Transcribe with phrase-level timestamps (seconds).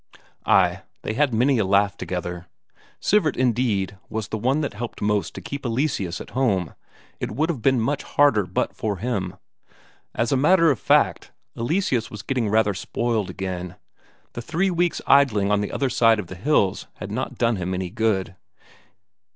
[0.47, 2.47] Ay, they had many a laugh together.
[2.99, 6.73] Sivert, indeed, was the one that helped most to keep Eleseus at home;
[7.19, 9.35] it would have been much harder but for him.
[10.15, 13.75] As a matter of fact, Eleseus was getting rather spoiled again;
[14.33, 17.75] the three weeks' idling on the other side of the hills had not done him
[17.75, 18.35] any good.